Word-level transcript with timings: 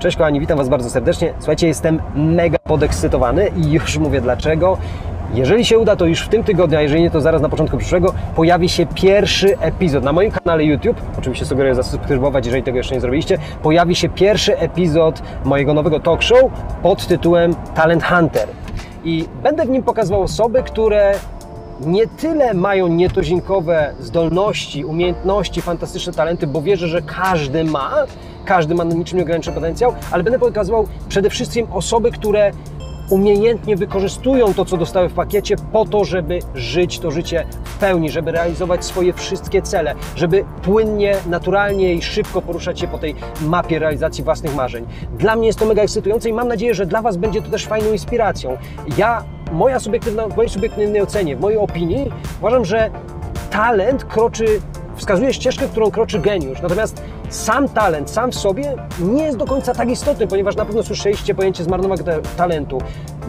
Cześć 0.00 0.16
kochani, 0.16 0.40
witam 0.40 0.58
Was 0.58 0.68
bardzo 0.68 0.90
serdecznie. 0.90 1.32
Słuchajcie, 1.38 1.66
jestem 1.66 2.02
mega 2.14 2.58
podekscytowany 2.58 3.50
i 3.56 3.72
już 3.72 3.98
mówię 3.98 4.20
dlaczego. 4.20 4.78
Jeżeli 5.34 5.64
się 5.64 5.78
uda, 5.78 5.96
to 5.96 6.06
już 6.06 6.20
w 6.20 6.28
tym 6.28 6.44
tygodniu, 6.44 6.78
a 6.78 6.82
jeżeli 6.82 7.02
nie, 7.02 7.10
to 7.10 7.20
zaraz 7.20 7.42
na 7.42 7.48
początku 7.48 7.76
przyszłego, 7.76 8.14
pojawi 8.36 8.68
się 8.68 8.86
pierwszy 8.86 9.58
epizod 9.58 10.04
na 10.04 10.12
moim 10.12 10.30
kanale 10.30 10.64
YouTube. 10.64 10.96
Oczywiście 11.18 11.44
sugeruję 11.46 11.74
zasubskrybować, 11.74 12.46
jeżeli 12.46 12.62
tego 12.62 12.78
jeszcze 12.78 12.94
nie 12.94 13.00
zrobiliście. 13.00 13.38
Pojawi 13.62 13.96
się 13.96 14.08
pierwszy 14.08 14.58
epizod 14.58 15.22
mojego 15.44 15.74
nowego 15.74 16.00
talk 16.00 16.22
show 16.22 16.40
pod 16.82 17.06
tytułem 17.06 17.54
Talent 17.74 18.04
Hunter. 18.04 18.48
I 19.04 19.24
będę 19.42 19.64
w 19.64 19.70
nim 19.70 19.82
pokazywał 19.82 20.22
osoby, 20.22 20.62
które 20.62 21.12
nie 21.80 22.06
tyle 22.06 22.54
mają 22.54 22.88
nietuzinkowe 22.88 23.94
zdolności, 24.00 24.84
umiejętności, 24.84 25.62
fantastyczne 25.62 26.12
talenty, 26.12 26.46
bo 26.46 26.62
wierzę, 26.62 26.88
że 26.88 27.02
każdy 27.02 27.64
ma, 27.64 27.94
każdy 28.44 28.74
ma 28.74 28.84
niczym 28.84 29.18
nieograniczony 29.18 29.54
potencjał, 29.54 29.94
ale 30.10 30.22
będę 30.22 30.38
pokazywał 30.38 30.86
przede 31.08 31.30
wszystkim 31.30 31.66
osoby, 31.72 32.10
które 32.10 32.52
umiejętnie 33.10 33.76
wykorzystują 33.76 34.54
to, 34.54 34.64
co 34.64 34.76
dostały 34.76 35.08
w 35.08 35.12
pakiecie, 35.12 35.56
po 35.72 35.84
to, 35.84 36.04
żeby 36.04 36.38
żyć 36.54 36.98
to 36.98 37.10
życie 37.10 37.46
w 37.64 37.78
pełni, 37.78 38.10
żeby 38.10 38.32
realizować 38.32 38.84
swoje 38.84 39.12
wszystkie 39.12 39.62
cele, 39.62 39.94
żeby 40.16 40.44
płynnie, 40.62 41.16
naturalnie 41.26 41.94
i 41.94 42.02
szybko 42.02 42.42
poruszać 42.42 42.80
się 42.80 42.88
po 42.88 42.98
tej 42.98 43.14
mapie 43.40 43.78
realizacji 43.78 44.24
własnych 44.24 44.54
marzeń. 44.54 44.86
Dla 45.18 45.36
mnie 45.36 45.46
jest 45.46 45.58
to 45.58 45.66
mega 45.66 45.82
ekscytujące 45.82 46.28
i 46.28 46.32
mam 46.32 46.48
nadzieję, 46.48 46.74
że 46.74 46.86
dla 46.86 47.02
Was 47.02 47.16
będzie 47.16 47.42
to 47.42 47.50
też 47.50 47.66
fajną 47.66 47.92
inspiracją. 47.92 48.58
Ja, 48.98 49.24
moja 49.52 49.80
subiektywna, 49.80 50.28
w 50.28 50.36
mojej 50.36 50.50
subiektywnej 50.50 51.02
ocenie, 51.02 51.36
w 51.36 51.40
mojej 51.40 51.58
opinii, 51.58 52.10
uważam, 52.38 52.64
że 52.64 52.90
talent 53.50 54.04
kroczy 54.04 54.60
wskazuje 54.96 55.32
ścieżkę, 55.32 55.68
którą 55.68 55.90
kroczy 55.90 56.18
geniusz. 56.18 56.62
Natomiast 56.62 57.02
sam 57.28 57.68
talent, 57.68 58.10
sam 58.10 58.30
w 58.30 58.34
sobie 58.34 58.76
nie 58.98 59.22
jest 59.24 59.38
do 59.38 59.46
końca 59.46 59.74
tak 59.74 59.88
istotny, 59.90 60.26
ponieważ 60.26 60.56
na 60.56 60.64
pewno 60.64 60.82
słyszeliście 60.82 61.34
pojęcie 61.34 61.64
zmarnowanego 61.64 62.12
talentu. 62.36 62.78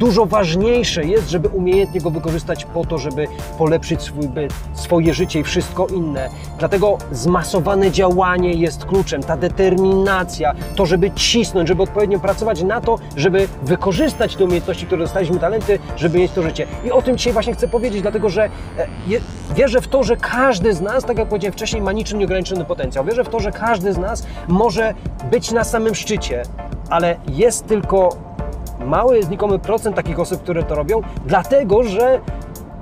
Dużo 0.00 0.26
ważniejsze 0.26 1.04
jest, 1.04 1.30
żeby 1.30 1.48
umiejętnie 1.48 2.00
go 2.00 2.10
wykorzystać 2.10 2.64
po 2.64 2.84
to, 2.84 2.98
żeby 2.98 3.26
polepszyć 3.58 4.02
swój 4.02 4.28
byt, 4.28 4.52
swoje 4.74 5.14
życie 5.14 5.40
i 5.40 5.42
wszystko 5.42 5.86
inne. 5.86 6.28
Dlatego 6.58 6.98
zmasowane 7.12 7.90
działanie 7.90 8.52
jest 8.52 8.84
kluczem, 8.84 9.22
ta 9.22 9.36
determinacja, 9.36 10.54
to, 10.76 10.86
żeby 10.86 11.10
cisnąć, 11.10 11.68
żeby 11.68 11.82
odpowiednio 11.82 12.20
pracować 12.20 12.62
na 12.62 12.80
to, 12.80 12.98
żeby 13.16 13.48
wykorzystać 13.62 14.36
te 14.36 14.44
umiejętności, 14.44 14.86
które 14.86 15.02
dostaliśmy, 15.02 15.38
talenty, 15.38 15.78
żeby 15.96 16.18
mieć 16.18 16.32
to 16.32 16.42
życie. 16.42 16.66
I 16.84 16.90
o 16.90 17.02
tym 17.02 17.16
dzisiaj 17.16 17.32
właśnie 17.32 17.54
chcę 17.54 17.68
powiedzieć, 17.68 18.02
dlatego 18.02 18.28
że 18.28 18.44
e, 18.44 18.50
wierzę 19.54 19.80
w 19.80 19.88
to, 19.88 20.02
że 20.02 20.16
każdy 20.16 20.74
z 20.74 20.80
nas, 20.80 21.04
tak 21.04 21.18
jak 21.18 21.28
powiedziałem 21.28 21.52
wcześniej, 21.52 21.82
ma 21.82 21.92
niczym 21.92 22.18
nieograniczony 22.18 22.64
potencjał. 22.64 23.04
Wierzę 23.04 23.24
w 23.24 23.28
to, 23.28 23.40
że 23.40 23.52
każdy 23.52 23.92
z 23.92 23.98
nas 23.98 24.26
może 24.48 24.94
być 25.30 25.50
na 25.50 25.64
samym 25.64 25.94
szczycie, 25.94 26.42
ale 26.90 27.16
jest 27.28 27.66
tylko 27.66 28.29
mały, 28.86 29.22
znikomy 29.22 29.58
procent 29.58 29.96
takich 29.96 30.20
osób, 30.20 30.42
które 30.42 30.62
to 30.62 30.74
robią, 30.74 31.00
dlatego 31.26 31.82
że 31.82 32.20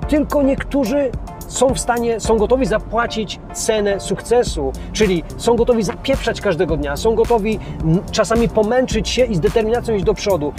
tylko 0.07 0.41
niektórzy 0.41 1.11
są 1.47 1.73
w 1.73 1.79
stanie, 1.79 2.19
są 2.19 2.37
gotowi 2.37 2.65
zapłacić 2.65 3.39
cenę 3.53 3.99
sukcesu, 3.99 4.71
czyli 4.93 5.23
są 5.37 5.55
gotowi 5.55 5.83
zapieprzać 5.83 6.41
każdego 6.41 6.77
dnia, 6.77 6.97
są 6.97 7.15
gotowi 7.15 7.59
czasami 8.11 8.49
pomęczyć 8.49 9.09
się 9.09 9.25
i 9.25 9.35
z 9.35 9.39
determinacją 9.39 9.95
iść 9.95 10.05
do 10.05 10.13
przodu. 10.13 10.53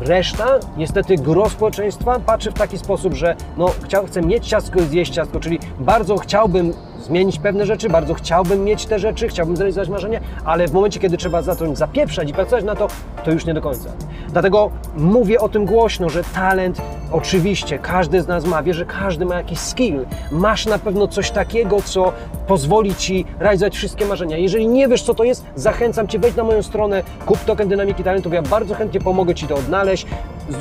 Reszta, 0.00 0.46
niestety 0.76 1.16
gro 1.16 1.50
społeczeństwa 1.50 2.20
patrzy 2.26 2.50
w 2.50 2.54
taki 2.54 2.78
sposób, 2.78 3.14
że 3.14 3.36
no, 3.56 3.70
chciał, 3.84 4.06
chcę 4.06 4.22
mieć 4.22 4.48
ciastko 4.48 4.80
i 4.80 4.82
zjeść 4.82 5.12
ciastko, 5.12 5.40
czyli 5.40 5.58
bardzo 5.80 6.16
chciałbym 6.16 6.72
zmienić 7.04 7.38
pewne 7.38 7.66
rzeczy, 7.66 7.88
bardzo 7.88 8.14
chciałbym 8.14 8.64
mieć 8.64 8.86
te 8.86 8.98
rzeczy, 8.98 9.28
chciałbym 9.28 9.56
zrealizować 9.56 9.88
marzenie, 9.88 10.20
ale 10.44 10.68
w 10.68 10.72
momencie, 10.72 11.00
kiedy 11.00 11.16
trzeba 11.16 11.42
zacząć 11.42 11.78
zapieprzać 11.78 12.30
i 12.30 12.32
pracować 12.32 12.64
na 12.64 12.74
to, 12.74 12.88
to 13.24 13.30
już 13.30 13.46
nie 13.46 13.54
do 13.54 13.60
końca. 13.60 13.88
Dlatego 14.28 14.70
mówię 14.96 15.40
o 15.40 15.48
tym 15.48 15.64
głośno, 15.64 16.08
że 16.08 16.24
talent 16.24 16.82
oczywiście 17.12 17.78
każdy 17.78 18.22
z 18.22 18.28
nas 18.28 18.46
ma, 18.46 18.62
wie, 18.62 18.74
że 18.74 18.84
każdy 18.84 19.24
ma 19.24 19.34
jakiś 19.34 19.58
skill. 19.58 20.06
Masz 20.32 20.66
na 20.66 20.78
pewno 20.78 21.08
coś 21.08 21.30
takiego, 21.30 21.82
co 21.84 22.12
pozwoli 22.46 22.94
Ci 22.94 23.24
realizować 23.38 23.74
wszystkie 23.76 24.06
marzenia. 24.06 24.36
Jeżeli 24.36 24.66
nie 24.66 24.88
wiesz, 24.88 25.02
co 25.02 25.14
to 25.14 25.24
jest, 25.24 25.44
zachęcam 25.56 26.08
Cię, 26.08 26.18
wejdź 26.18 26.36
na 26.36 26.44
moją 26.44 26.62
stronę, 26.62 27.02
kup 27.26 27.44
token 27.44 27.68
Dynamiki 27.68 28.04
Talentów, 28.04 28.32
ja 28.32 28.42
bardzo 28.42 28.74
chętnie 28.74 29.00
pomogę 29.00 29.34
Ci 29.34 29.46
to 29.46 29.54
odnaleźć, 29.54 30.06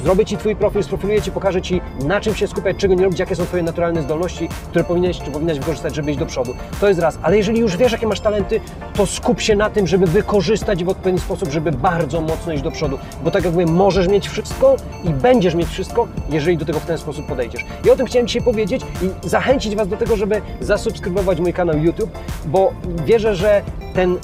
zrobię 0.03 0.25
Ci 0.25 0.37
Twój 0.37 0.55
profil, 0.55 0.83
sprofiluję 0.83 1.21
Ci, 1.21 1.31
pokażę 1.31 1.61
Ci, 1.61 1.81
na 2.05 2.21
czym 2.21 2.35
się 2.35 2.47
skupiać, 2.47 2.77
czego 2.77 2.93
nie 2.93 3.03
robić, 3.03 3.19
jakie 3.19 3.35
są 3.35 3.45
Twoje 3.45 3.63
naturalne 3.63 4.01
zdolności, 4.01 4.49
które 4.69 4.83
powinieneś 4.83 5.19
czy 5.19 5.31
powinnaś 5.31 5.59
wykorzystać, 5.59 5.95
żeby 5.95 6.11
iść 6.11 6.19
do 6.19 6.25
przodu. 6.25 6.53
To 6.81 6.87
jest 6.87 6.99
raz. 6.99 7.19
Ale 7.21 7.37
jeżeli 7.37 7.59
już 7.59 7.77
wiesz, 7.77 7.91
jakie 7.91 8.07
masz 8.07 8.19
talenty, 8.19 8.61
to 8.93 9.05
skup 9.05 9.41
się 9.41 9.55
na 9.55 9.69
tym, 9.69 9.87
żeby 9.87 10.07
wykorzystać 10.07 10.83
w 10.83 10.89
odpowiedni 10.89 11.19
sposób, 11.19 11.51
żeby 11.51 11.71
bardzo 11.71 12.21
mocno 12.21 12.53
iść 12.53 12.63
do 12.63 12.71
przodu. 12.71 12.97
Bo 13.23 13.31
tak 13.31 13.43
jak 13.43 13.53
mówię, 13.53 13.65
możesz 13.65 14.07
mieć 14.07 14.29
wszystko 14.29 14.75
i 15.03 15.09
będziesz 15.09 15.55
mieć 15.55 15.67
wszystko, 15.67 16.07
jeżeli 16.29 16.57
do 16.57 16.65
tego 16.65 16.79
w 16.79 16.85
ten 16.85 16.97
sposób 16.97 17.25
podejdziesz. 17.27 17.65
I 17.85 17.89
o 17.89 17.95
tym 17.95 18.05
chciałem 18.05 18.27
dzisiaj 18.27 18.41
powiedzieć 18.41 18.81
i 19.01 19.29
zachęcić 19.29 19.75
Was 19.75 19.87
do 19.87 19.97
tego, 19.97 20.15
żeby 20.15 20.41
zasubskrybować 20.61 21.39
mój 21.39 21.53
kanał 21.53 21.77
YouTube, 21.77 22.11
bo 22.45 22.73
wierzę, 23.05 23.35
że 23.35 23.61
ten 23.93 24.17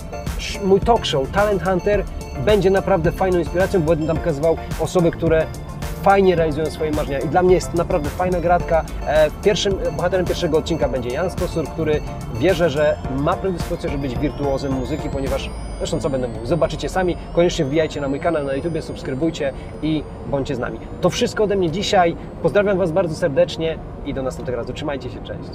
mój 0.64 0.80
talk 0.80 1.06
show 1.06 1.32
Talent 1.32 1.64
Hunter 1.64 2.04
będzie 2.46 2.70
naprawdę 2.70 3.12
fajną 3.12 3.40
inspiracją, 3.40 3.82
bo 3.82 3.90
będę 3.90 4.08
tam 4.08 4.18
pokazywał 4.18 4.58
osoby, 4.80 5.12
które 5.12 5.46
fajnie 6.02 6.36
realizują 6.36 6.66
swoje 6.66 6.92
marzenia 6.92 7.20
i 7.20 7.28
dla 7.28 7.44
mnie 7.44 7.56
jest 7.56 7.74
naprawdę 7.74 8.10
fajna 8.10 8.40
gratka. 8.40 8.86
E, 9.08 9.32
pierwszym, 9.44 9.74
bohaterem 9.98 10.26
pierwszego 10.26 10.58
odcinka 10.58 10.90
będzie 10.90 11.10
Jan 11.10 11.30
Stosur, 11.30 11.66
który 11.68 12.02
wierzę, 12.40 12.70
że 12.70 12.98
ma 13.20 13.34
predyspozycję, 13.34 13.90
żeby 13.90 14.08
być 14.08 14.20
wirtuozem 14.20 14.74
muzyki, 14.74 15.10
ponieważ 15.10 15.50
zresztą 15.78 16.00
co 16.00 16.10
będę 16.10 16.28
mówił, 16.28 16.46
zobaczycie 16.46 16.90
sami, 16.90 17.18
koniecznie 17.34 17.66
wbijajcie 17.66 18.02
na 18.02 18.08
mój 18.08 18.20
kanał 18.20 18.44
na 18.44 18.54
YouTube, 18.54 18.82
subskrybujcie 18.82 19.54
i 19.82 20.04
bądźcie 20.28 20.56
z 20.56 20.60
nami. 20.60 20.80
To 21.02 21.10
wszystko 21.10 21.44
ode 21.44 21.56
mnie 21.56 21.72
dzisiaj. 21.72 22.16
Pozdrawiam 22.42 22.78
Was 22.78 22.92
bardzo 22.92 23.16
serdecznie 23.16 23.78
i 24.06 24.14
do 24.14 24.24
następnego 24.24 24.58
razu. 24.58 24.74
Trzymajcie 24.74 25.10
się, 25.10 25.24
cześć. 25.24 25.50